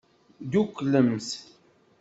[0.51, 1.27] Dduklemt.